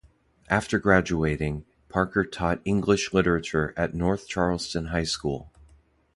After 0.49 0.79
graduating, 0.79 1.63
Parker 1.87 2.25
taught 2.25 2.59
English 2.65 3.13
Literature 3.13 3.71
at 3.77 3.93
North 3.93 4.27
Charleston 4.27 4.87
High 4.87 5.03
School. 5.03 5.51